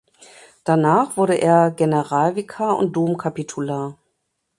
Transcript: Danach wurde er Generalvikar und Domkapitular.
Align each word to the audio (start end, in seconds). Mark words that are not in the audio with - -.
Danach 0.63 1.15
wurde 1.15 1.35
er 1.35 1.69
Generalvikar 1.69 2.75
und 2.75 2.95
Domkapitular. 2.95 3.99